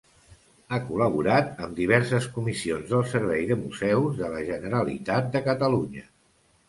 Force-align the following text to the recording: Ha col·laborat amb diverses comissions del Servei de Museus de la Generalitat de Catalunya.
Ha 0.69 0.77
col·laborat 0.85 1.59
amb 1.65 1.75
diverses 1.81 2.25
comissions 2.37 2.89
del 2.93 3.05
Servei 3.11 3.45
de 3.53 3.59
Museus 3.67 4.17
de 4.23 4.31
la 4.37 4.43
Generalitat 4.51 5.31
de 5.37 5.43
Catalunya. 5.51 6.09